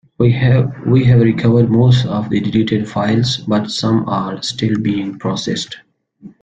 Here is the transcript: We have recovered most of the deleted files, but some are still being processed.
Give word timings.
We 0.17 0.31
have 0.31 0.73
recovered 0.83 1.69
most 1.69 2.07
of 2.07 2.31
the 2.31 2.39
deleted 2.39 2.89
files, 2.89 3.37
but 3.37 3.69
some 3.69 4.09
are 4.09 4.41
still 4.41 4.79
being 4.79 5.19
processed. 5.19 5.77